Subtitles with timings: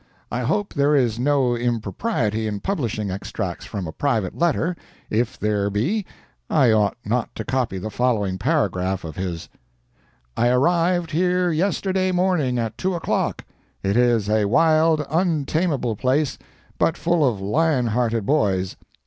[0.31, 6.07] I hope there is no impropriety in publishing extracts from a private letter—if there be,
[6.49, 9.47] I ought not to copy the following paragraph of his:
[10.35, 13.45] "I arrived here yesterday morning at 2 o'clock.
[13.83, 16.39] It is a wild, untamable place,
[16.79, 18.77] but full of lion hearted boys.